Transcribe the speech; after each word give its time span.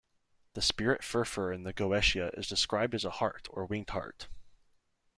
The 0.53 0.63
spirit 0.63 1.01
Furfur 1.03 1.53
in 1.53 1.61
The 1.61 1.73
Goetia 1.75 2.35
is 2.35 2.47
depicted 2.49 2.95
as 2.95 3.05
a 3.05 3.09
hart 3.11 3.47
or 3.51 3.67
winged 3.67 3.91
hart. 3.91 4.29